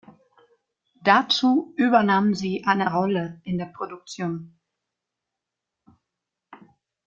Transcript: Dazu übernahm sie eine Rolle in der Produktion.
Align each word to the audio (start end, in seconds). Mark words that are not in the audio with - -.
Dazu 1.03 1.75
übernahm 1.77 2.33
sie 2.33 2.63
eine 2.65 2.91
Rolle 2.91 3.39
in 3.43 3.59
der 3.59 3.67
Produktion. 3.67 4.57